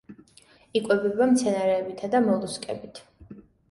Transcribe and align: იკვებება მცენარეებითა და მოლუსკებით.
იკვებება 0.79 1.29
მცენარეებითა 1.35 2.13
და 2.17 2.25
მოლუსკებით. 2.29 3.09